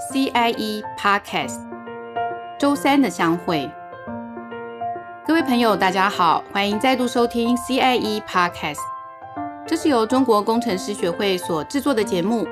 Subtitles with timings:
[0.00, 1.60] CIE Podcast，
[2.58, 3.70] 周三的相会。
[5.26, 8.78] 各位朋友，大家好，欢迎再度收听 CIE Podcast。
[9.66, 12.48] 这是由中国工程师学会所制作的节目。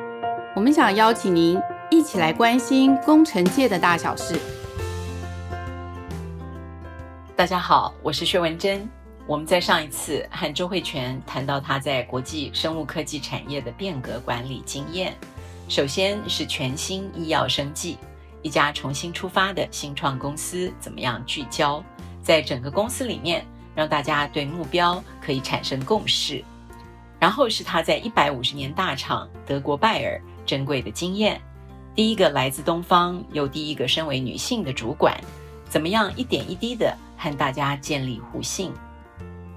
[0.55, 1.59] 我们想邀请您
[1.91, 4.39] 一起来关心工程界的大小事。
[7.35, 8.87] 大家好，我是薛文珍。
[9.27, 15.17] 我们在上一次和周慧泉谈到他在国际生物科技产业的变革管理经验。
[15.69, 17.99] 首先是全新医药生技，
[18.41, 21.85] 一家重新出发的新创公司，怎么样聚焦
[22.23, 26.43] 在整个公司里面，让大家对目标可以产生共识。
[27.21, 31.39] 然后是他在一百五十年大厂德国拜耳珍贵的经验，
[31.95, 35.21] 第一个来自东方又第一个身为女性的主管，
[35.69, 38.73] 怎么样一点一滴的和大家建立互信。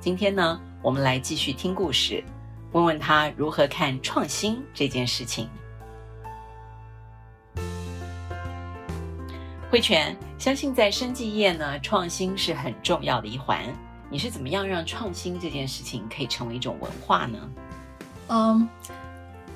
[0.02, 2.22] 今天呢，我们来继续听故事，
[2.74, 5.48] 问问他如何看创新这件事情。
[9.72, 13.64] 慧泉，相信在生技业呢，创新是很重要的一环。
[14.10, 17.40] 你是怎么样让创新这件事情可以成为一种文化呢？
[18.28, 18.68] 嗯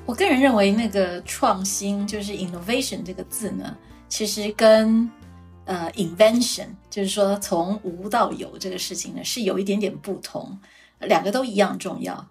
[0.06, 3.76] 我个人认为那个创新就是 innovation 这个字呢，
[4.08, 5.06] 其实跟
[5.66, 10.58] 呃 invention 就是说从无到有这个事情呢是有一点点不同，
[11.00, 12.26] 两个都一样重要。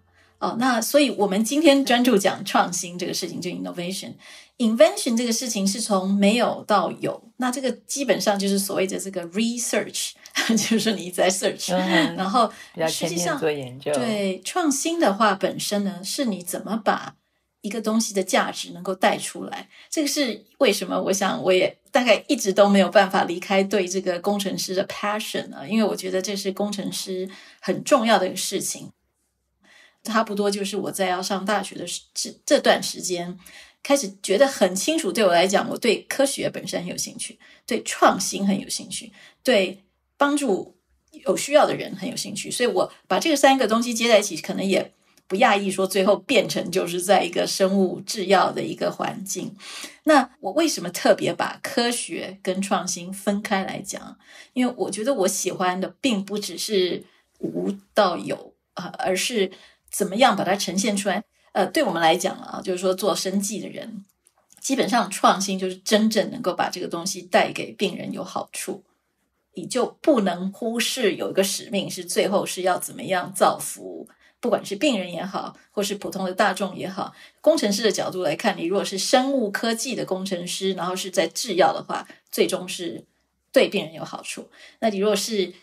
[0.45, 4.13] 哦，那所以我们今天专注讲创新这个事情，就 innovation。
[4.57, 10.11] invention 这个事情是从没有到有，那这个基本上就是所谓的这个 research，
[10.49, 12.49] 就是说你在 search，、嗯、然后
[12.87, 13.91] 实际上做研究。
[13.93, 17.15] 对，创新的话本身呢，是你怎么把
[17.59, 19.67] 一个东西的价值能够带出来。
[19.89, 21.01] 这个是为什么？
[21.01, 27.29] 我想我也大概一直都没有办法离开对这个工程师的 passion 啊，因为我觉得这是工程师
[27.59, 28.89] 很重要的一个事情。
[30.05, 33.37] 差不多就是我在要上大学的这这段时间。
[33.87, 39.11] 开始觉得很清楚，对我来讲，我对科学本身很有兴趣，对创新很有兴趣，
[39.43, 39.83] 对
[40.17, 40.75] 帮助
[41.11, 44.91] 有需要的人很有兴趣，所以我把这个三个东西接在一起，可能也
[45.27, 49.55] 不讶异说最后变成就是在一个生物制药的一个环境。
[50.05, 54.17] 那我为什么特别把科学跟创新分开来讲？
[54.53, 57.03] 因为我觉得我喜欢的并不只是
[57.37, 59.51] 无到有啊，而是
[59.95, 61.23] 怎么样把它呈现出来。
[61.53, 64.03] 呃，对我们来讲啊，就是说做生技的人，
[64.59, 68.83] 基本上创新就是真正能够把这个东西带给病人有好处，
[69.53, 74.09] 你就不能忽视有一个使命，是最后是要怎么样造福，
[74.41, 77.13] 不管是病人也好，或是普通的大众也好。
[77.39, 83.05] 工程师的角度来看，你如果是生物科技的工程师，然后是在制药的话，最终是
[83.53, 84.49] 对病人有好处。
[84.79, 85.53] 那你如果是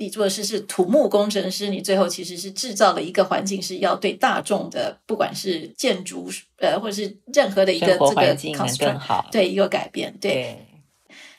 [0.00, 10.16] 你做的是是土木工程师，你最后其实是制造了一个环境，是要对大众的，不管是建筑呃，或者是任何的一个这个 construct，对一个改变。
[10.18, 10.66] 对，对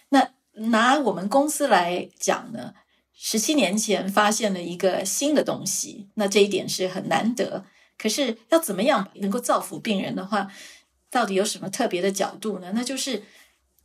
[0.09, 0.29] 那
[0.67, 2.75] 拿我们公司来讲呢，
[3.15, 7.65] 十七年前发现了一个新的东西，那这一点是很难得。
[7.97, 10.47] 可是要怎么样能够造福病人的话，
[11.09, 12.71] 到底有什么特别的角度呢？
[12.75, 13.23] 那就是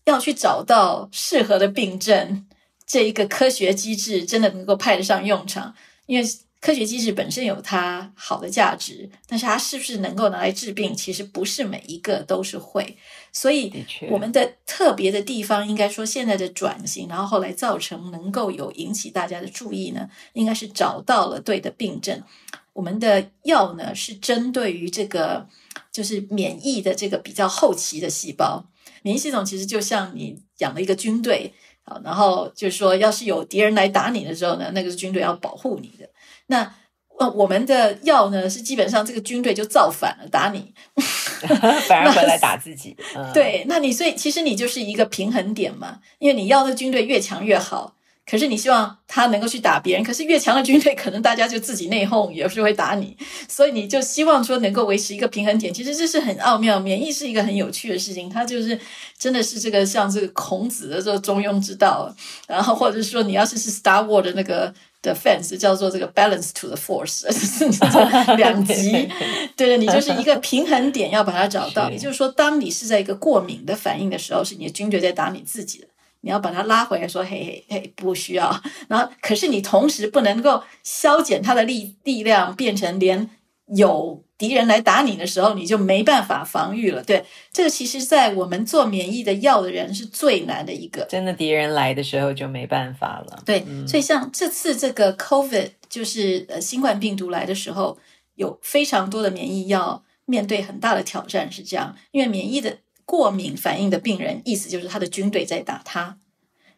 [0.05, 2.47] 要去找到适合的病症。
[2.87, 5.75] 这一个科学机制真的能够派得上用场，
[6.07, 6.27] 因为
[6.61, 12.97] 科学机制本身有它好的价值，但是它是不是能够拿来治病，其实不是每一个都是会。
[13.33, 13.73] 所以
[14.11, 22.23] 我们的特别的地方，应该说现在的转型，然后后来造成能够有引起大家的注意呢，应该是找到了对的病症。
[22.73, 25.47] 我们的药呢，是针对于这个
[25.93, 28.65] 就是免疫的这个比较后期的细胞，
[29.03, 31.53] 免疫系统其实就像你养了一个军队。
[31.87, 36.09] 好，然后就是说，要是有敌人来打你的时候呢，那个是军队要保护你的。
[36.49, 36.75] 那
[37.19, 40.75] 呃，我们的药呢，是基本上这个军队就造反了，打你，
[41.89, 42.97] 反而回来打自己。
[43.33, 47.95] 对，那你所以其实你就是一个平衡点嘛，因为你要的军队越强越好。
[48.29, 53.17] 可是你希望他能够去打别人，可是越强的军队，可能大家就自己内讧，也是会打你，
[53.49, 55.73] 所以你就希望说能够维持一个平衡点。
[55.73, 58.77] 其实这是很奥妙，免疫是一个很有趣的事情，它就是
[59.17, 62.13] 真的是这个像这个孔子的这个中庸之道，
[62.49, 67.25] 然后或者是说你要是是 Star Wars 的那个的 fans 叫做这个 balance to the force，
[68.37, 68.91] 两极，
[69.55, 71.89] 对对，你就是一个平衡点要把它找到。
[71.95, 75.87] 也就是说，当你是在一个过敏的反应的时候，是你的军队在打你自己的。
[76.27, 83.31] 你要把它拉回来，说：“嘿嘿嘿，不需要。”然后，可是你同时不能够消减它的力力量，变成连
[83.77, 87.01] 有敌人来打你的时候，你就没办法防御了。
[87.05, 91.05] 对，这个其实，在我们做免疫的药的人是最难的一个。
[91.05, 93.41] 真的，敌人来的时候就没办法了。
[93.47, 97.97] 对，嗯、所以像这次这个 COVID，就是呃新冠病毒来的时候，
[98.35, 102.79] 有非常多的免疫药面对很大的挑战，是这样，因为免疫的。
[103.07, 106.19] 过敏反应的病人，意思就是他的军队在打他。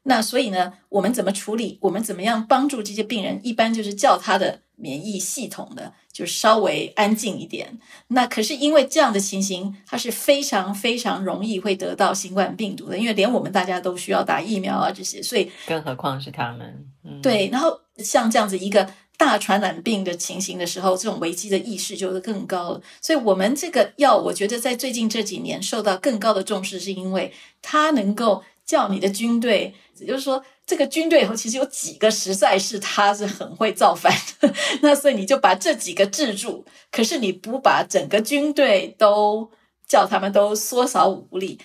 [0.05, 1.79] 那所以呢，我们怎么处理？
[1.83, 3.41] 我们怎么样帮助这些病人？
[3.43, 7.79] 一般就是叫他的免疫系统的就稍微安静一点。
[8.07, 16.87] 那可是因为这样的情形，他是非常非常容易会得到新冠病毒的，因为连我们大家都需要打疫苗啊这些，所以更何况是他们。
[17.05, 18.89] 嗯、对，然后像这样子一个
[19.19, 22.81] 大传染病的情形的时候，这种危机的意识就会更高了。
[23.03, 27.31] 所以我们这个药，我觉得在最近这几年受到更高的重视，是因为
[27.61, 28.43] 它能够。
[28.69, 39.51] 叫你的军队，也就是说，这个军队以后其实有几个实在是他是很会造反的，那所以你就把这几个制住，可是你不把整个军队都
[39.89, 41.59] 叫他们都缩小武力。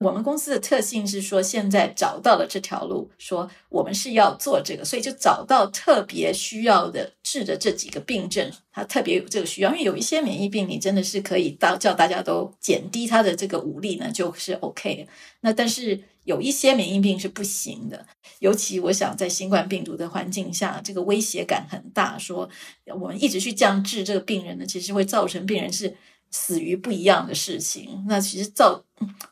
[0.00, 9.70] 我们公司的特性是说，现在找到了这条路，说我们是要做这个，所以就找到特别需要的治的这几个病症，它特别有这个需要。
[9.72, 15.06] 因为有一些免疫病，你真的是可以到叫大家都减低它的这个武力呢，就是 OK 的。
[15.42, 18.06] 那但是有一些免疫病是不行的，
[18.38, 22.16] 尤其我想在新冠病毒的环境下，这个威胁感很大。
[22.16, 22.48] 说
[22.86, 25.94] 我们一直去降治这个病人呢，其实会造成病人是。
[26.32, 28.80] 死于不一样的事情，那其实造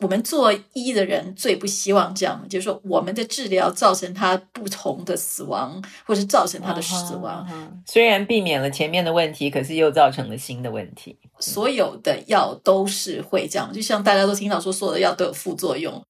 [0.01, 7.45] 我们做医的人最不希望这样，就是说我们的治疗造成他不同的死亡，或是造成他的死亡。
[7.45, 7.69] Uh -huh, uh -huh.
[7.85, 11.17] 虽然避免了前面的问题，可是又造成了新的问题。
[11.41, 16.01] 所有的药都是会这样，就像大家都听到说，所有的药都有副作用，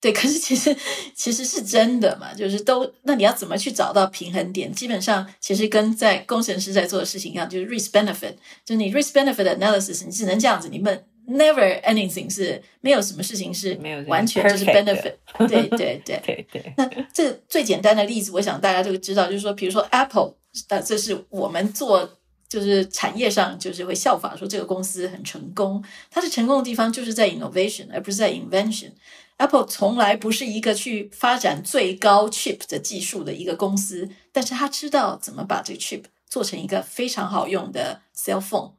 [0.00, 0.12] 对。
[0.12, 0.76] 可是其实
[1.14, 4.72] 其实是真的嘛，就是都那你要怎么去找到平衡点？
[4.72, 8.34] 基本上其实跟在工程师在做的事情一样，就是 risk benefit，
[8.64, 15.14] 就是你 risk benefit analysis，你只能这样子，你们 never anything 是没有什么事情是没有完全就是 benefit，
[15.48, 20.34] 对对对对对，那这最简单的例子，我想大家都知道，就是说，比如说 Apple，
[20.68, 22.18] 那，这是我们做。
[22.48, 25.82] 就是产业上就是会效法说这个公司很成功，
[26.12, 28.92] 它的成功的地方就是在 innovation 而不是在 invention。
[29.38, 38.70] Apple 从来不是一个去发展最高 chip 的技术的一个公司，但是他知道怎么把这个 chip 做成一个非常好用的 cell phone。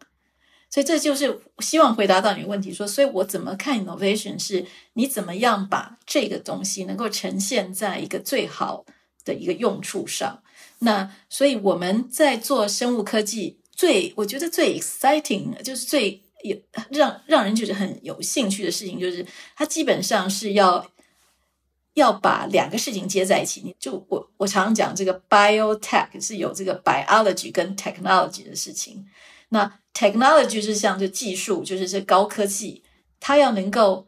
[0.70, 8.86] 所以这就是希望回答到你的问题说，所以我怎么看 innovation 是你怎么样把这个东西能够呈现在一个最好
[9.24, 10.44] 的一个用处上。
[10.80, 16.56] 那所以我们在做生物科技，最我觉得最 exciting 就是最有
[16.90, 19.26] 让让人觉得很有兴趣的事情，就是
[19.56, 20.86] 它基本上是要
[21.94, 23.62] 要把两个事情接在一起。
[23.64, 29.08] 你就我我常常讲这个 biotech 是有这个 biology 跟 technology 的事情。
[29.50, 32.84] 那 technology 是像这技术，就是这高科技，
[33.20, 34.08] 它要能够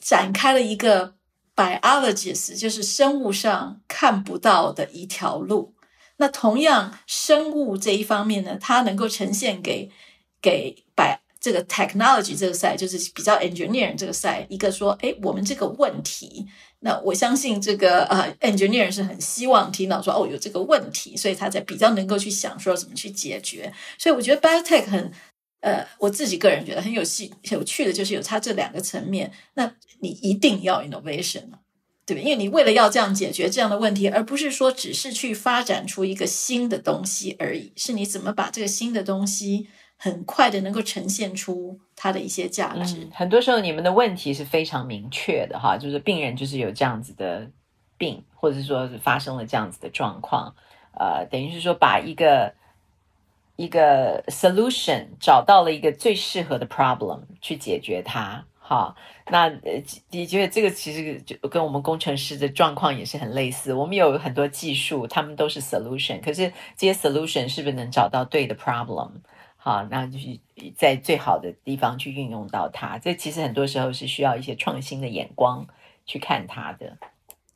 [0.00, 1.14] 展开了一个。
[1.54, 5.74] Biologist 就是生物上看不到的一条路。
[6.16, 9.90] 那同样，生物这一方面呢，它能够呈现给
[10.40, 16.46] 给百这个 technology 这个赛就是比较 engineer 这个赛一个说，诶，我们这个问题，
[16.80, 23.70] 那我相信这个呃 engineer 是很希望听到说，哦，有这个问题，所以他才比较能够去想说怎么去解决。
[23.98, 25.12] 所以我觉得 biotech 很。
[25.64, 29.30] 呃，我自己个人觉得很有戏、有趣的就是有它这两个层面。
[29.54, 31.44] 那你一定要 innovation，
[32.04, 32.20] 对吧？
[32.20, 39.68] 因为你为了要这样解决这样的问题，而不是说只是去发展出一个新的东西而已，是你怎么把这个新的东西
[40.02, 43.06] 很快的能够呈现出它的一些价值。
[43.14, 47.48] 很多时候你们的问题是非常明确的哈，就是病人就是有这样子的
[47.96, 50.54] 病，或者说是发生了这样子的状况，
[50.98, 52.52] 呃，等于是说把一个。
[53.56, 58.96] 一个 solution 找到了一个最适合的 problem 去解决它，哈，
[59.30, 63.72] 那呃，你觉得这个其实就跟我们工程师的状况也是很类似。
[63.74, 69.10] 我们有很多技术，他们都是 solution，可是这些 solution 是不是能找到对的 problem？
[69.64, 70.26] 好，那就是
[70.76, 72.98] 在最好的地方去运用到它。
[72.98, 75.64] 这其实很多时候是需要一些创新的眼光
[76.04, 76.98] 去看它的。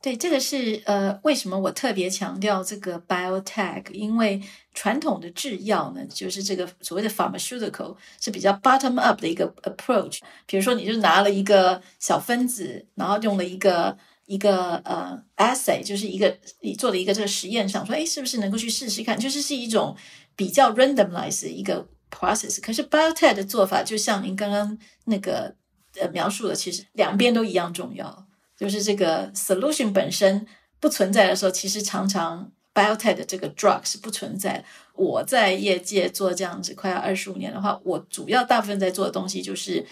[0.01, 3.91] 对，这个是呃，为什么我特别强调这个 biotech？
[3.91, 4.41] 因为
[4.73, 10.19] 传统的制药呢，就是这个所谓的 pharmaceutical 是比较 bottom up 的一个 approach。
[10.45, 13.97] 比如说，你就拿了一个小分子，然后用了一个
[14.27, 19.19] 一个呃 assay，就是一个你做了一个这个实验上，说哎，是不是能够去试试看？
[19.19, 19.93] 就是是一种
[20.37, 22.61] 比较 randomize 的一个 process。
[22.61, 25.55] 可是 biotech 的做法，就像您刚刚那个
[25.99, 28.27] 呃描述的，其实两边都一样重要。
[28.57, 30.47] 就是这个 solution 本身
[30.79, 34.65] 不存在的时候，其实常常 biotech 的这个 drug 是不存在。
[34.93, 39.85] 我在业界做这样子快要二十五年的话，我主要大部分在做的东西就是，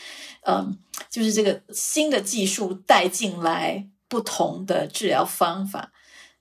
[0.48, 0.75] 嗯，
[1.12, 5.91] 就是这个新的技术带进来不同的治疗方法。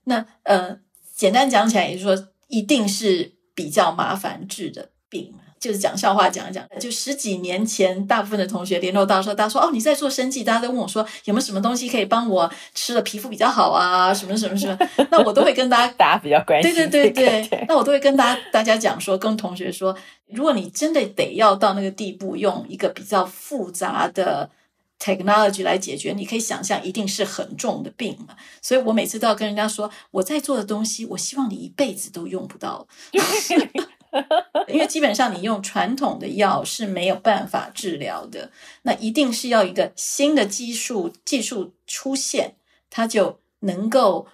[0.05, 0.79] 那呃，
[1.13, 5.35] 简单讲起来，也就是说，一定是比较麻烦治的病。
[5.59, 6.63] 就是讲笑话讲一讲。
[6.79, 14.77] 就十几年前，大部分的同学联络到说，大家说哦，你在做生计，大家都问我说有没有什么东西可以帮我吃了皮肤比较好啊，什么什么什么。
[15.11, 16.87] 那我都会跟大家， 大家比较关心、这个。
[16.89, 19.95] 对对对对，那我都会跟大家大家讲说，跟同学说，
[20.27, 24.49] 如果你真的得要到那个地步，用一个比较复杂的。
[24.97, 28.33] technology 来解决，你可以想象一定是很重的病嘛。
[28.61, 32.87] 所以我每次都要跟人家说，我在做的东西，我希望你一辈子都用不到，
[34.67, 38.49] 因为基本上你用传统的药是没有办法治疗的，
[38.83, 42.55] 那一定是要一个新的技术技术出现，
[42.89, 44.27] 它就能够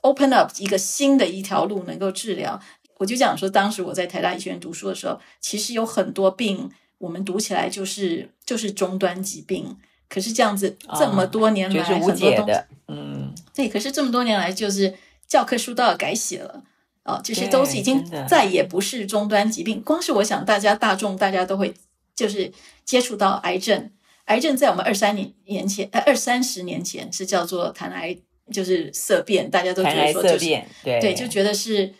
[0.00, 2.60] open up 一个新的一条路能够治疗。
[2.98, 9.76] 我就讲说，当时我在台大医学院读书的时候，其实有很多病，我们读起来就是就是终端疾病。
[10.08, 13.68] 可是这样子，这么多年来很多东西，哦、嗯，对。
[13.68, 14.94] 可是这么多年来，就是
[15.26, 16.62] 教科书都要改写了
[17.06, 19.80] 啊，其实都是已经再也不是终端疾病。
[19.82, 21.72] 光是我想，大家大众大家都会
[22.14, 22.52] 就是
[22.84, 23.90] 接触到癌症，
[24.26, 28.16] 癌症在我们二三年年前，呃，二三十年前是叫做谈癌，
[28.52, 30.38] 就是色变，大家都觉得说就是
[30.84, 31.94] 对对，就觉得是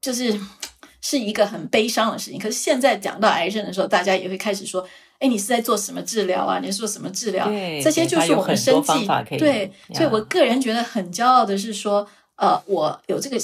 [0.00, 0.38] 就是
[1.00, 2.38] 是一个很悲伤的事情。
[2.38, 4.86] 可是现在讲到癌症的时候，大家也会开始说。
[5.18, 6.58] 哎，你是在做什么治疗啊？
[6.58, 7.48] 你是做什么治疗？
[7.80, 9.06] 这些就是我们生计。
[9.38, 12.04] 对，所以我个人觉得很骄傲的是说，
[12.34, 13.42] 呃，我有这个有，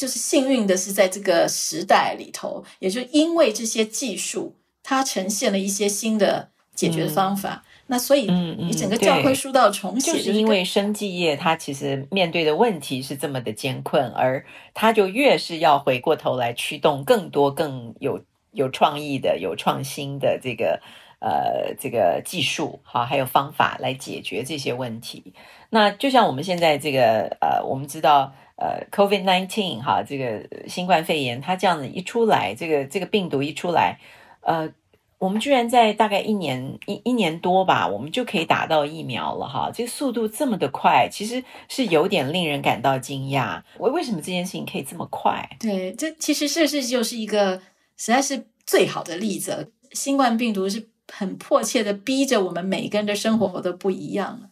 [0.00, 7.62] 就是幸运的是在这个时代里头，也就因为这些技术，它呈现了一些新的解决的方法。
[7.64, 18.24] 嗯、那所以，你整个教科书都要重写，就是因为生技业它其实面对的问题是这么的艰困，而它就越是要回过头来驱动更多更有。
[18.52, 20.80] 有创意的、有创新的这个
[21.20, 25.32] 呃这个技术好，还有方法来解决这些问题。
[25.68, 33.98] 那就像我们现在这个呃，我们知道呃，COVID-19 哈，这个新冠肺炎，它这样子一出来，这个这个病毒一出来，
[34.42, 34.70] 呃，
[35.18, 43.62] 我们居然在大概一年一一年多吧，我们就可以打到疫苗了哈，这速度这么的快，其实是有点令人感到惊讶。
[43.78, 45.48] 为为什么这件事情可以这么快？
[45.58, 47.60] 对，这其实这是就是一个。
[48.02, 54.48] 实在是最好的例子，新冠病毒是很迫切的逼着我们每个人的生活都不一样了。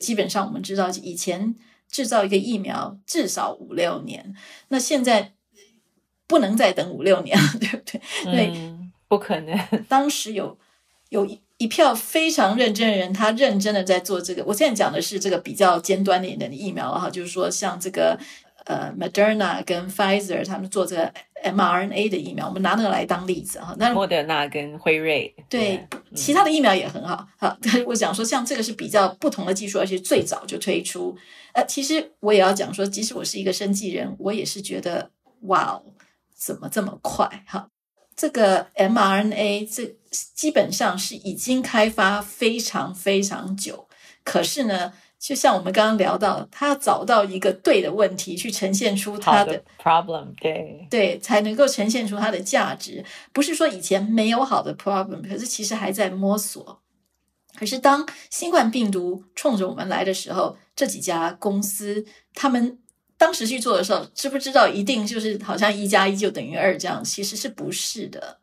[0.00, 1.54] 基本上我们知道，以前
[1.90, 4.34] 制造一个疫苗至少五六年，
[4.68, 5.32] 那现在
[6.26, 8.00] 不能再等五六年了， 对不对？
[8.24, 9.58] 对、嗯，不可能。
[9.88, 10.56] 当时有
[11.08, 14.44] 有一一票非常认真的人，他认真的在做这个。
[14.44, 18.18] 我现在讲的是这个比较尖端一点的疫苗哈，就是说像这个。
[18.66, 21.12] 呃，Moderna 跟 Pfizer 他们做这个
[21.44, 23.74] mRNA 的疫苗，我们拿那个来当例子哈。
[23.78, 27.26] 那莫德纳跟辉瑞对，对其他的疫苗也很好。
[27.38, 31.16] 好，我讲说像这个是比较不同的技术，而且最早就推出。
[31.52, 35.10] 呃，其实我也要讲说，即使我是一个生技人，我也是觉得
[35.42, 35.80] 哇，
[36.36, 37.44] 怎么这么快？
[37.46, 37.68] 哈，
[38.14, 39.96] 这个 mRNA 这
[40.34, 43.88] 基本上是已经开发非常非常久，
[44.22, 44.92] 可是呢。
[45.20, 53.04] 就像我们刚刚聊到，他要找到一个对的问题去呈现出他的 problem，对对，才能够呈现出它的价值。
[53.30, 56.80] 不是说以前没有好的 problem，可是其实还在摸索。
[57.54, 62.78] 可是当新冠病毒冲着我们来的时候，这几家公司他们
[63.18, 67.04] 当时去做的时候，知不知道一定就是好像一加一就等于二这样？
[67.04, 68.38] 其实是不是的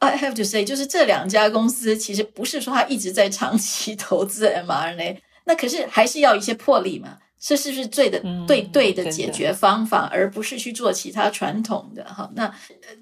[0.00, 5.18] ？I have to say，就是这两家公司其实不是说他一直在长期 投资 mRNA。
[5.44, 7.18] 那可是还是要一些魄力嘛？
[7.38, 12.30] 这是不是最的、嗯、对对的解决方法，而不是去做其他传统的哈？
[12.34, 12.50] 那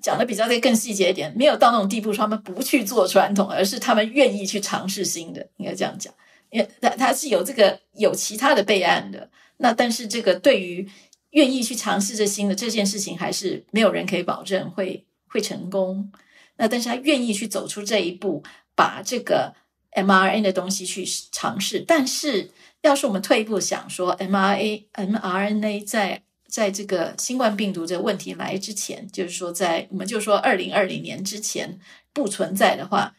[0.01, 6.13] 讲的比较再更细节一点，没有到那种地步，说他们不去做传统，而是他们愿意去尝试新的，应该这样讲。
[6.51, 9.31] 因为他他是有这个有其他的备案的。
[9.59, 10.89] 那但是这个对于
[11.31, 16.11] 愿意去尝试这新的这件事情，还是没有人可以保证会会成功。
[16.57, 18.43] 那但是他愿意去走出这一步，
[18.75, 19.55] 把这个。
[19.95, 31.79] mRNA 的东西去尝试，但是要是我们退一步想说，mRNA mRNA 在在这个新冠病毒这个问题来之前，就是说在我们就说二零二零年之前
[32.13, 33.15] 不存在的话，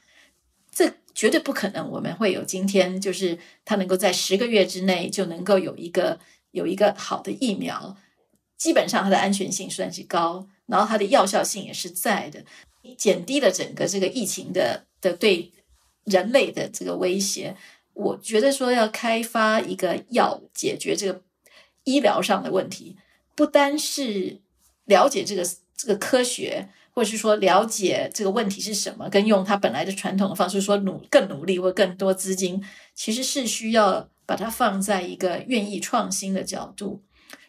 [0.71, 6.19] 这绝对不可能，我们会有今天，就是它能够在十个月之内就能够有一个
[6.51, 7.95] 有一个好的疫苗，
[8.57, 12.43] 基本上它的安全性算是高，然后它的药效性也是在的，
[12.97, 15.51] 减低了整个这个疫情的的对。
[16.05, 17.55] 人类的这个威胁，
[17.93, 21.21] 我觉得说要开发一个药解决这个
[21.83, 22.97] 医疗上的问题，
[23.35, 24.41] 不单是
[24.85, 25.43] 了解这个
[25.75, 37.01] 这个科学，或者是说了解这个问题是什么，跟用它本来的传统的方式说努更努力或更多资金，其实是需要把它放在一个愿意创新的角度。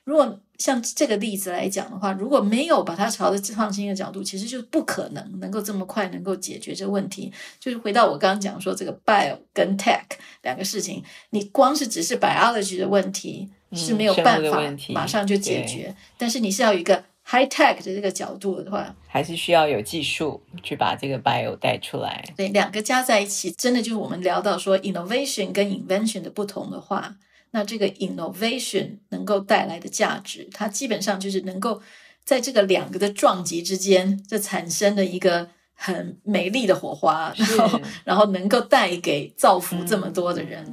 [0.04, 7.32] 如果像这个例子来讲的话，如果没有把它朝着创新的角度，其实就不可能能够这么快能够解决这个问题。
[7.58, 10.02] 就是回到我刚刚讲说这个 bio 跟 tech
[10.42, 22.25] 两个事情，你光是只是 biology 的问题是没有办法马上就解决，嗯、但是你是要有一个 high tech 的这个角度的话，还是需要有技术去把这个 bio 带出来。
[22.37, 27.16] 对，两个加在一起，真的就是我们聊到说 innovation 跟 invention 的不同的话。
[27.54, 31.80] 那这个 innovation 能够带来的价值，它基本上就是能够
[32.25, 40.64] 在这个两个的撞击之间，就产生了一个很美丽的火花，然后然后能够带给造福这么多的人。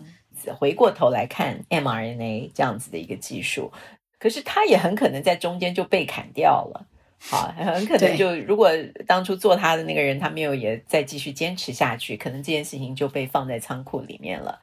[0.47, 3.71] 嗯，回过头来看 mRNA 这样子的一个技术，
[4.17, 6.87] 可是它也很可能在中间就被砍掉了。
[7.19, 8.71] 好，很可能就如果
[9.05, 14.59] 当初做它的那个人，他没有也再继续坚持下去，可能这件事情就被放在仓库里面了。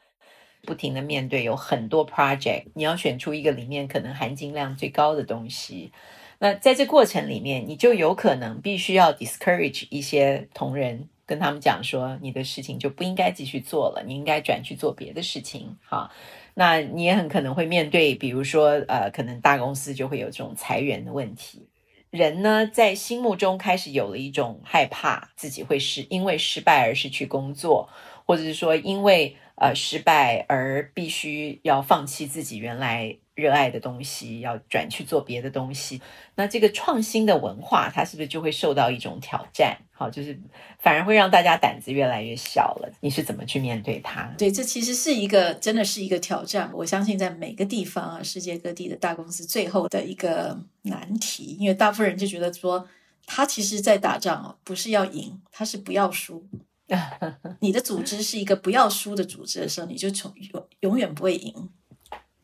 [0.63, 5.93] 不停的面对有很多 project，你要选出一个里面可能含金量最高的东西。
[6.41, 15.77] 那在这过程里面，你就有可能必须要 discourage 一些同仁，跟他们讲说，你的事情就不应该继续做了，你应该转去做别的事情。
[15.83, 16.11] 哈，
[16.55, 21.67] 那你也很可能会面对，比如说呃，可能大公司就会有这种裁员的问题。
[22.11, 27.89] 人呢，在心目中开始有了一种害怕，自己会是因为失败而失去工作，
[28.27, 29.37] 或者是说因为。
[29.61, 36.01] 呃，失败而必须要放弃自己原来热爱的东西，要转去做别的东西。
[36.37, 39.77] 那这个创新的文化，它是不是就会受到一种挑战？
[39.93, 40.41] 好，就是
[40.79, 42.93] 反而会让大家胆子越来越小了。
[43.01, 44.33] 你是怎么去面对它？
[44.39, 46.71] 对，这其实是一个真的是一个挑战。
[46.73, 52.87] 我相信在每个地方啊，世界各地的大公司最后的一个难题，因为大部分人就觉得说，
[53.27, 56.47] 他其实在打仗哦，不是要赢，他是不要输。
[57.61, 61.55] 你的组织是一个不要输的组织的时候，你就从永永远不会赢，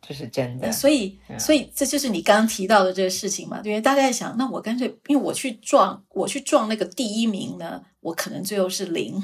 [0.01, 0.71] 这是真的。
[0.71, 3.61] 所以，所以这就是你刚刚提到的这个事情嘛？
[3.65, 9.23] 因为大家在想，那我干脆因为我去撞，我去撞那个第一名呢，我可能最后是零。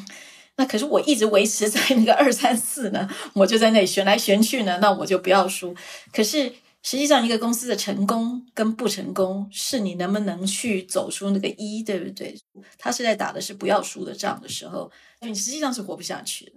[0.57, 5.75] 那可是我一直维持在那个二三四呢，我就在那里旋来旋去呢，那我就不要输。
[6.13, 6.53] 可是。
[6.83, 12.35] 实际上，一个公司的成功跟不成功，是你能不能去走出那个一，对不对？
[12.79, 14.91] 他是在打的是不要输的仗的时候，
[15.21, 16.53] 你实际上是活不下去的。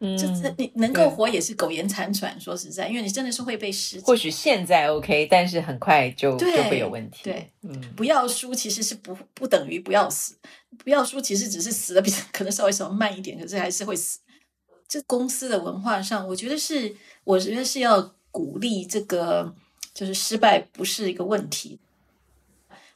[0.00, 0.26] 嗯，这
[0.58, 2.38] 你能够活也是苟延残喘。
[2.40, 4.00] 说实在，因为你真的是会被失。
[4.00, 7.20] 或许现在 OK，但是很快就就会有问题。
[7.22, 10.36] 对，嗯，不要输其实是不不等于不要死，
[10.82, 14.18] 不要输其实只是死的比 可能稍微稍微慢一点，可是还是会死。
[14.88, 18.12] 这公司的文化上，我觉得是，我觉得是要。
[18.34, 19.54] 鼓励这个
[19.94, 21.78] 就是失败不是一个问题。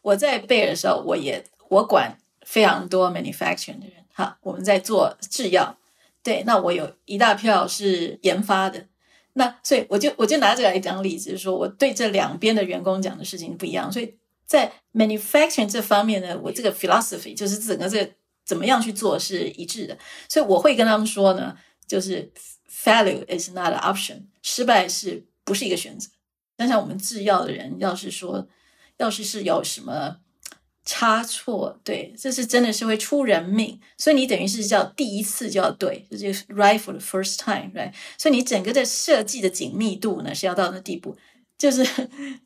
[0.02, 5.78] 我在贝尔的时候，我也我管非常多 manufacturing 的人哈，我们在做制药，
[6.24, 8.84] 对，那我有一大票是研发的，
[9.34, 13.92] 那所以我就我就拿这来讲例子，说我对这两边的员工讲的事情不一样。
[13.92, 14.12] 所以
[14.44, 18.12] 在 manufacturing 这方面呢，我这个 philosophy 就是整个这
[18.44, 19.96] 怎么样去做是一致的，
[20.28, 22.32] 所以我会跟他们说呢，就是
[22.68, 25.27] failure is not an option，失败是。
[25.48, 26.08] 不是一个选择。
[26.58, 28.46] 想想我们制药的人，要是说，
[28.98, 30.18] 要是是有什么
[30.84, 33.80] 差错，对，这是真的是会出人命。
[33.96, 41.16] 所以你等于是叫第一次就要对，就是 right for the first time，对所以你整个的设计的紧密度呢，是要到那地步，
[41.56, 41.84] 就是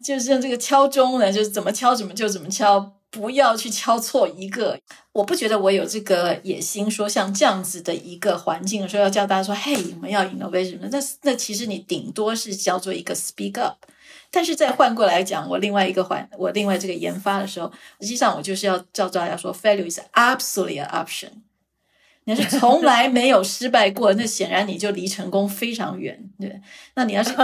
[0.03, 3.02] 就是像这个敲钟呢，就是怎么敲怎么就怎么敲。
[3.13, 4.81] 不要去敲错一个，
[5.13, 13.77] 我不觉得我有这个野心，说像这样子的一个环境，说要叫大家说，嘿，我们要 innovation，那那其实你顶多是叫做一个 speak up。
[14.31, 17.71] 但是再换过来讲，我另外一个环，我另外这个研发的时候，
[18.01, 21.29] 实际上我就是要叫大家说，failure is absolutely an option。
[22.25, 26.59] 你要是从来没有失败过，那显然你就离成功非常远，对。
[26.95, 27.37] 那你要是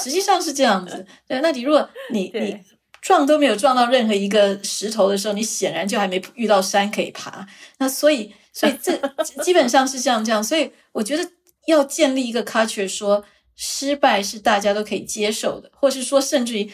[0.00, 2.56] 实际上是这样子，对，那你如果你你。
[3.00, 7.46] 撞都没有撞到任何一个石头的时候，你显然就还没遇到山可以爬。
[7.78, 8.94] 那所以，所以这
[9.42, 10.44] 基本上是这样这样。
[10.44, 11.26] 所以我觉得
[11.66, 13.24] 要建立一个 culture，说
[13.56, 16.70] 失败是大家都可以接受的，或是说甚至于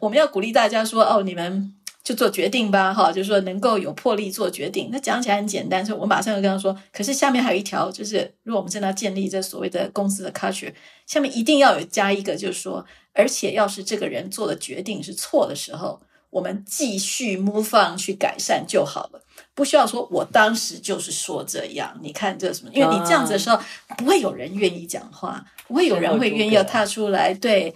[0.00, 1.72] 我们要鼓励大家说：“哦，你们
[2.04, 10.72] 就做决定吧，哈，就是说能够有魄力做决定。”那讲起来很简单，所以我马上就跟他说：“可是下面还有一条，就是如果我们真的要建立这所谓的公司的 culture，
[11.06, 19.22] 下面一定要有加一个，就是说。”而且，要是这个人做的决定是错的时候，我们继续 move on 去改善就好了，
[19.54, 21.98] 不需要说我当时就是说这样。
[22.02, 22.70] 你看这什么？
[22.72, 23.60] 因为你这样子的时候，
[23.98, 27.34] 不会有人愿意讲话，不会有人会愿意要踏出来。
[27.34, 27.74] 对，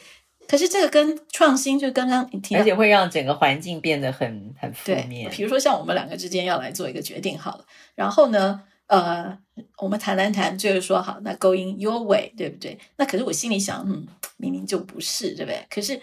[0.49, 5.31] 可是这个跟创新就刚刚你提到，而且会让整个环境变得很很负面。
[5.31, 9.39] 比如说，像我们两个之间要来做一个决定好了，然后呢，呃，
[9.79, 12.79] 我们谈谈谈，就是说好，那 going your way，对不对？
[12.97, 14.07] 那可是我心里想，嗯。
[14.39, 15.65] 明明就不是，对不对？
[15.71, 15.99] 可是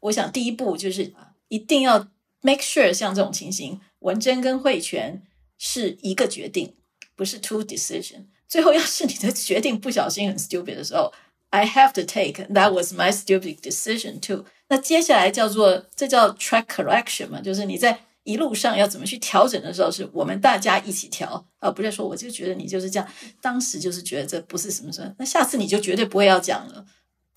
[0.00, 1.14] 我想第一步就是
[1.46, 2.08] 一定要
[2.40, 5.22] make sure 像这种情形，文珍跟慧泉
[5.56, 6.74] 是一个决定，
[7.14, 8.24] 不是 two decision。
[8.48, 11.12] 最后要是你的决定不小心很 stupid 的时候
[11.50, 14.44] ，I have to take that was my stupid decision too。
[14.66, 23.08] 那接下来叫做这叫 track correction 嘛，就是你在一路上要怎么去调整的时候，是我们大家一起调，而不是说我就觉得你就是这样，
[23.40, 26.84] 当时就是觉得这不是什么什么，那下次你就绝对不会要讲了。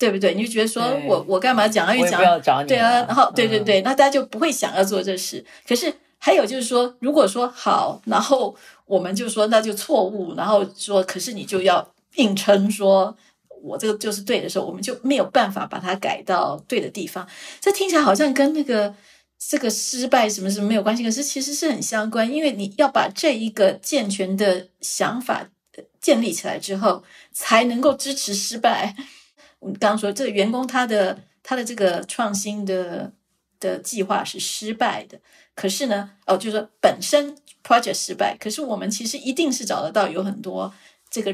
[0.00, 0.32] 对不对？
[0.32, 1.94] 你就觉得说我我干嘛讲啊？
[1.94, 5.44] 又讲对啊，然后对对对，那大家就不会想要做这事。
[5.68, 13.14] 可是还有就是说，如果说好，然后我们就说那就错误，然后说可是你就要硬撑说
[13.62, 17.28] 我这个就是对的时候，我们就没有办法把它改到对的地方。
[17.60, 18.94] 这听起来好像跟那个
[19.42, 25.48] 这个失败什么什么没有关系，可是其实是很相关，因为你要把这一个健全的想法
[26.00, 28.94] 建立起来之后，才能够支持失败。
[29.58, 33.12] 我们刚刚说，这个员工他的他的这个创新的
[33.58, 35.18] 的计划是失败的，
[35.54, 40.72] 可是呢，哦，就是说本身 project 失败，可是我们其实一定是找得到有很多
[41.10, 41.32] 这个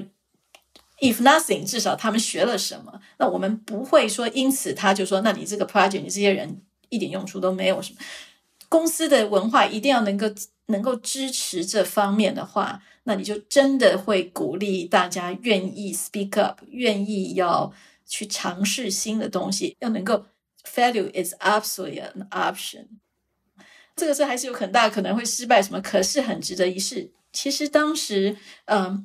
[1.00, 3.00] if nothing，至少他们学了什么。
[3.18, 7.98] 那我们不会说因此他就说，那你这个 project 你这些人一点用处都没有什么。
[8.68, 10.26] 公司的文化一定要能够
[10.66, 17.72] 能够支持这方面的话，那你就真的会鼓励大家愿意 speak up，愿意要。
[18.08, 20.26] 去尝试新的东西，要能够
[20.62, 22.86] failure is absolutely an option。
[23.96, 25.80] 这个是还是有很大可能会失败，什么？
[25.80, 27.10] 可是很值得一试。
[27.32, 29.04] 其实当时，嗯，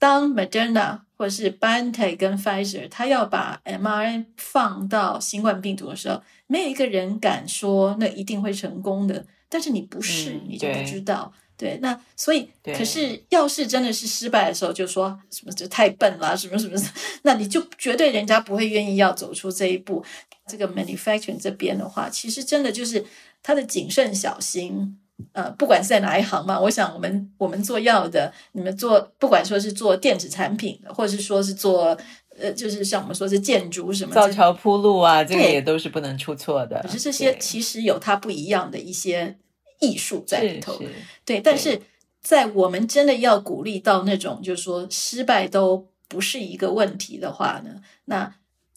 [0.00, 9.24] 当 Moderna 或者是 BioNTech 跟 Pfizer，他要把 mRNA 放到新冠病毒的时候，没有一个人敢说那一定会成功的。
[9.48, 11.32] 但是你不试，嗯、你就不知道。
[11.56, 16.76] 对，那所以，可是要是真的是失败的时候，就说什么就太笨了，什么什么，
[17.22, 20.04] 那你就绝对人家不会愿意要走出这一步。
[20.48, 23.06] 这个 manufacturing 这边的话，其实真的就是
[23.40, 24.98] 他的谨慎小心。
[25.32, 31.96] 呃，不管是在哪一行嘛，我想我们我们做药的，你们做不管说是做电子产品的，或者是说是做
[32.38, 36.80] 呃，就是像我们说是建筑什么造桥铺路啊，这个也都是不能出错的。
[36.82, 39.36] 可是这些其实有它不一样的一些。
[39.80, 40.80] 艺术在里头，
[41.26, 41.78] 对，但是
[42.22, 48.32] 在我们真的要鼓励到那种，就是说失败都不是一个问题的话呢，那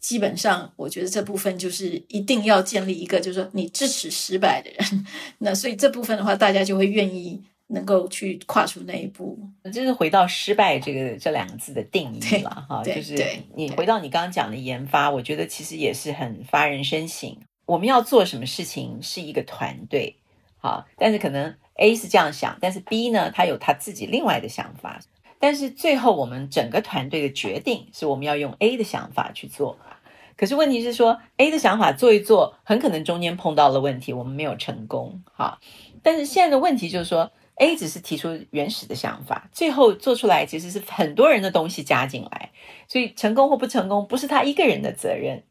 [0.07, 5.05] 基本上我觉得这部分就是一定要建立一个，就是说你支持失败的人，
[5.39, 9.37] 那所以这部分的话，大家就会愿意能够去跨出那一步。
[9.65, 13.21] 就是回到失败这个这两个字的定义了哈，就是
[13.53, 17.35] 你回到你刚刚讲的研发，我觉得其实也是很发人深省。
[17.65, 20.15] 我们要做什么事情是一个团队。
[20.55, 25.01] 好，但是可能 A 是这样想，但是 B 呢，他有他自己另外的想法。
[25.37, 29.77] 但是最后我们整个团队的决定是我们要用 A 的想法去做。
[30.37, 35.21] 可是问题是说 A 的想法做一做，很可能中间碰到了问题，我们没有成功。
[35.33, 35.59] 哈，
[36.01, 42.51] 但是现在的问题就是说 A 只是提出原始的想法，最后做出来其实是很多人的东西加进来，
[42.87, 45.43] 所以成功或不成功不是他一个人的责任。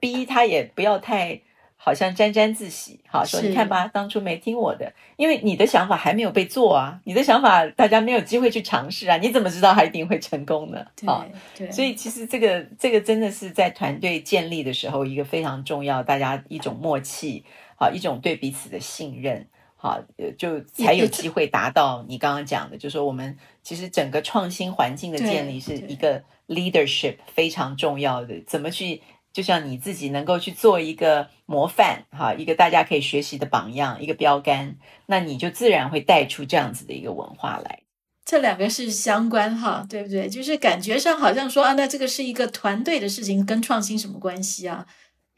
[0.00, 1.40] B 他也不要太。
[1.84, 10.86] 好像沾沾自喜，好说你看吧，当初没听我的，因为你的想法还没有被做啊，你的想法大家没有机会去尝试啊，你怎么知道他一定会成功呢？
[11.04, 11.26] 好，
[11.72, 20.00] 所以其实这个这个真的是在团队建立的时候一个非常重要，大家一种默契，好，一种对彼此的信任，好，
[20.38, 29.02] 就才有机会达到你刚刚讲的，就是说我们其实整个创新环境的建立是一个 leadership 非常重要的，怎么去。
[29.32, 37.80] 就像你自己能够去做一个模范，哈，一个大家可以学习的榜样，一个标杆，那你就自然会带出这样子的一个文化来。
[38.24, 40.28] 这两个是相关哈，对不对？
[40.28, 44.86] 就是感觉上好像说啊，那这个是一个团队的事情，跟创新什么关系啊？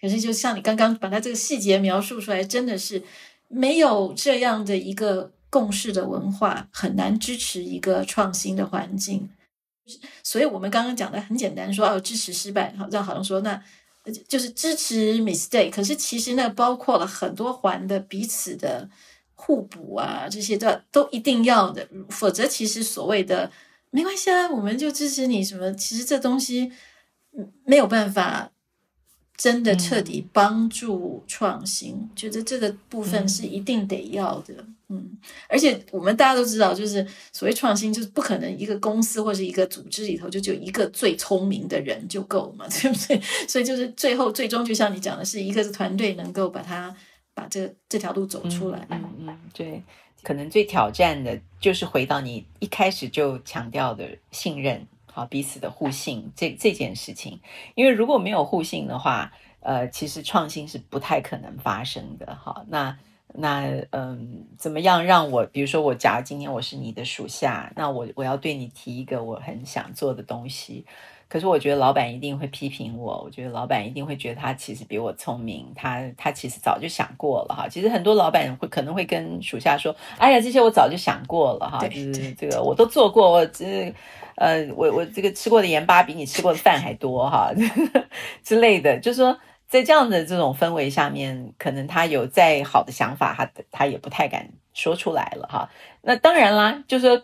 [0.00, 3.02] 可是就像你刚刚把它这个细节描述出来，真的是
[3.48, 9.30] 没有这样的一个共识的文化，很难支持一个创新的环境。
[10.22, 13.62] 所以我们刚刚讲的很简单，说哦支持失败，好像好像说那。
[14.28, 18.88] 就是支持 mistake，可是其实呢包括了很多环的彼此的
[19.34, 23.50] 互补啊，这些都都一定要的，否则其实所谓的
[23.90, 26.72] 没关系啊，我们就支持你什么，其实这东西
[27.64, 28.50] 没有办法。
[29.36, 34.54] 真的彻底帮助创新，嗯，觉得这个部分是一定得要的。
[34.58, 35.18] 嗯，嗯，
[35.48, 43.20] 而且我们大家都知道，就是所谓创新，就是不可能一个公司或者一个组织里头就就一个最聪明的人就够嘛， 对不对？
[43.48, 46.94] 所以就是最后最终，就像你讲的是一个团队能够把它
[47.34, 48.86] 把这这条路走出来。
[48.90, 49.82] 嗯嗯，对，
[50.22, 54.86] 可能最挑战的就是回到你一开始就强调的信任。
[55.14, 57.40] 好，彼此的互信这这件事情，
[57.76, 62.34] 因为如果没有互信的话，呃，其实创新是不太可能发生的。
[62.34, 62.98] 哈，那
[63.32, 70.84] 那嗯，怎么样让我，比如说我，假如今天我是你的属下，那我我要对你提一个我很想做的东西。
[71.34, 77.66] 可是我觉得老板一定会批评我，我觉得老板一定会觉得他其实比我聪明，他他其实早就想过了哈。
[77.68, 83.92] 其实很多老板会可能会跟属下说：“哎呀，这些我早就想过了哈，就是这个我都做过，我这
[84.36, 87.50] 呃我我这个吃过的盐巴比你吃过的饭还多哈
[88.44, 95.68] 之类的。”就是说，在这样的这种氛围下面，可能他有再好的想法，他他也不太敢说出来了哈。
[96.00, 97.20] 那当然啦，就是说。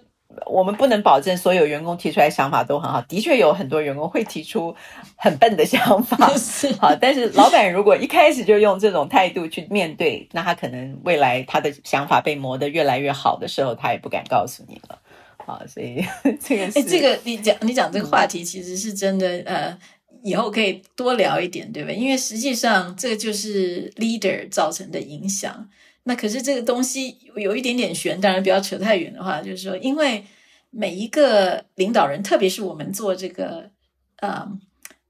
[0.47, 4.75] 我们不能保证所有员工提出来想法都很好，的确有很多员工会提出
[5.17, 6.17] 很笨的想法，
[6.81, 14.99] 好，但是老板如果一开始就用这种态度去面对，那他可能未来他的想法被磨得越来越好的时候，他也不敢告诉你了，
[15.45, 16.05] 好，所以
[16.41, 19.77] 这个是，这个你讲你讲这个话题其实是真的，呃，
[20.23, 21.97] 以后可以多聊一点，对不对？
[21.97, 25.69] 因为实际上这个就是 leader 造成的影响。
[26.11, 30.25] 那可是这个东西有一点点悬，当然不要扯太远的话，就是说，因为
[30.71, 33.71] 每一个领导人，特别是我们做这个
[34.17, 34.45] 呃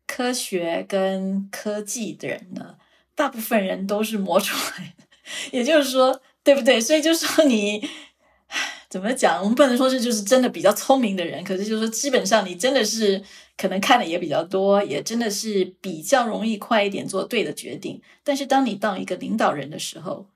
[0.07, 2.75] 科学跟科技的人呢，
[3.15, 5.05] 大部分人都是磨出来的，
[5.53, 6.79] 也就是说，对不对？
[6.79, 7.83] 所以就是说你
[8.91, 13.23] 怎么讲，我们不能说是就是真的比较聪明的人，可是就是说，基本上你真的是
[13.57, 17.99] 可能看的也比较多，也真的是比较容易快一点做对的决定。
[18.23, 20.27] 但是当你当一个领导人的时候，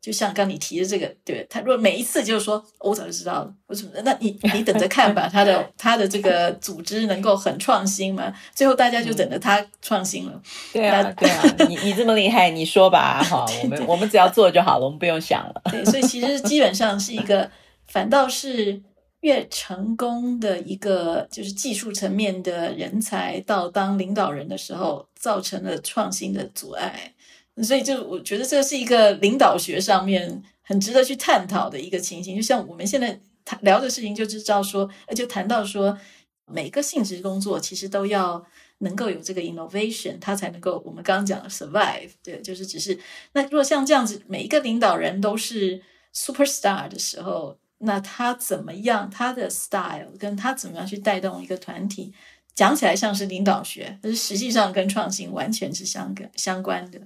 [0.00, 3.90] 就像刚你提的这个，对他如果每一次就是说，我早就知道了，为什么？
[4.04, 8.32] 那你你等着看吧，他的 他的这个组织能够很创新吗？
[8.54, 10.32] 最后大家就等着他创新了。
[10.34, 15.60] 嗯、对啊，对啊，你你这么厉害，你说吧，哈， 我们我们只要做就好了，我们不用想了。
[15.70, 17.50] 对，所以其实基本上是一个，
[17.88, 18.80] 反倒是
[19.20, 27.12] 越成功的一个，就是技术层面的人才，到当领导人的时候，造成了创新的阻碍。
[27.62, 32.36] 所以，就我觉得这是一个领导学上面很值得去探讨的一个情形。
[32.36, 35.98] 就像我们现在谈聊的事情，就知道说，就谈到说，
[36.46, 38.44] 每个性质工作其实都要
[38.78, 42.10] 能够有这个 innovation，它才能够我们刚刚讲的 survive。
[42.22, 42.98] 对，就是只是
[43.32, 45.82] 那如果像这样子，每一个领导人都是
[46.14, 49.10] superstar 的时候，那他怎么样？
[49.10, 52.12] 他的 style 跟他怎么样去带动一个团体，
[52.54, 57.00] 讲起来像是领导学，但是实际上跟创新完全是相跟相关的。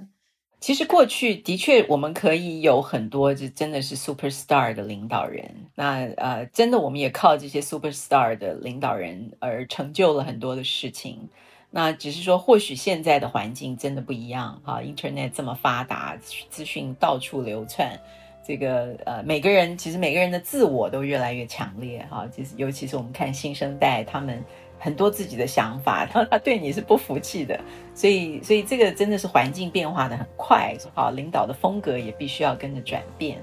[0.63, 5.53] 其实过去的确，我们可以有很多就真的是 superstar 的领导人。
[5.75, 11.29] 那呃，真的我们也靠这些 superstar 的领导人而成就了很多的事情。
[11.69, 16.17] 那只是说，或许现在的环境真的不一样哈，Internet 这么发达，
[16.49, 17.99] 资讯到处流窜，
[18.47, 22.25] 这个呃，每个人其实每个人的自我都越来越强烈哈。
[22.29, 24.41] 就是尤其是我们看新生代，他们。
[24.83, 27.59] 很多自己的想法，他 他对你是不服气的，
[27.95, 33.39] 所以所以这个真的是环境变化的很快，好，领导的风格也必须要跟着转变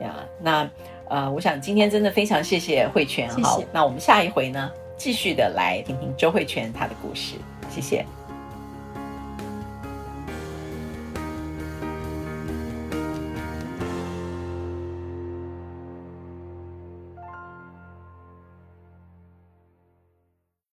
[0.00, 0.16] 呀。
[0.42, 0.68] 那
[1.08, 7.36] 呃，我想今天真的非常谢谢慧泉，好，那我们下一回呢，继续的来听听周慧泉她的故事，
[7.70, 8.04] 谢谢。